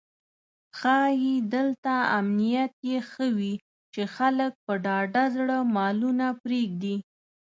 [0.77, 3.53] ښایي دلته امنیت یې ښه وي
[3.93, 6.95] چې خلک په ډاډه زړه مالونه پرېږدي.